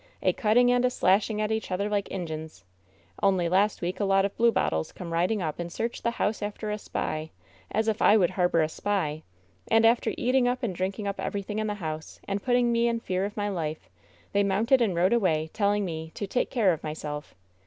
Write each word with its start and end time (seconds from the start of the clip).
A 0.23 0.33
cutting 0.33 0.71
and 0.71 0.83
a 0.83 0.89
slashing 0.89 1.39
at 1.41 1.51
each 1.51 1.69
other 1.69 1.87
like 1.87 2.07
Injuns! 2.09 2.63
Only 3.21 3.47
last 3.47 3.83
week 3.83 3.99
a 3.99 4.03
lot 4.03 4.25
of 4.25 4.35
Blue 4.35 4.51
Bottles 4.51 4.91
come 4.91 5.13
rid 5.13 5.29
ing 5.29 5.43
up 5.43 5.59
and 5.59 5.71
searched 5.71 6.01
the 6.01 6.09
house 6.17 6.41
after 6.41 6.71
a 6.71 6.79
spy— 6.79 7.29
as 7.71 7.87
if 7.87 8.01
I 8.01 8.17
would 8.17 8.31
harbor 8.31 8.63
a 8.63 8.67
spy!— 8.67 9.21
and 9.69 9.85
after 9.85 10.11
eating 10.17 10.47
up 10.47 10.63
and 10.63 10.73
drinking 10.73 11.07
up 11.07 11.19
everything 11.19 11.59
in 11.59 11.67
the 11.67 11.75
house, 11.75 12.19
and 12.27 12.41
putting 12.41 12.71
me 12.71 12.87
in 12.87 12.99
fear 12.99 13.25
of 13.25 13.37
my 13.37 13.49
life, 13.49 13.91
they 14.33 14.41
mounted 14.41 14.81
and 14.81 14.95
rode 14.95 15.13
away, 15.13 15.51
telling 15.53 15.85
me 15.85 16.11
^to 16.15 16.27
take 16.27 16.49
care 16.49 16.73
of 16.73 16.83
myself 16.83 17.35